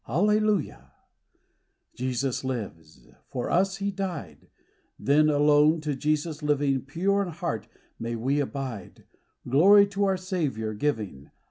Alleluia! 0.09 0.93
Jesus 1.93 2.43
lives: 2.43 3.07
for 3.29 3.51
us 3.51 3.77
He 3.77 3.91
died: 3.91 4.49
Then, 4.97 5.29
alone 5.29 5.79
to 5.81 5.95
Jesus 5.95 6.41
living, 6.41 6.81
Pure 6.85 7.21
in 7.21 7.27
heart 7.29 7.67
may 7.99 8.15
we 8.15 8.39
abide, 8.39 9.03
Glory 9.47 9.85
to 9.89 10.05
our 10.05 10.17
Saviour 10.17 10.73
giving. 10.73 11.29